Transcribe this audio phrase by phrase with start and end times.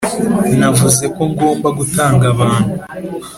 [0.59, 2.71] navuze ko ngomba gutanga abantu